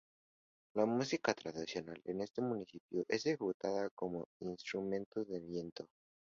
[0.73, 5.87] La música tradicional de este municipio es ejecutada con instrumentos de viento.